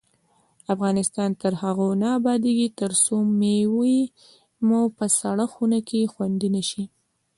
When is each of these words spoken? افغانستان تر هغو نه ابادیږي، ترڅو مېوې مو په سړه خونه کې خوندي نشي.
افغانستان 0.73 1.29
تر 1.41 1.53
هغو 1.63 1.87
نه 2.01 2.07
ابادیږي، 2.19 2.67
ترڅو 2.79 3.15
مېوې 3.39 3.99
مو 4.67 4.79
په 4.97 5.05
سړه 5.19 5.45
خونه 5.53 5.79
کې 5.89 6.11
خوندي 6.13 6.49
نشي. 6.55 6.83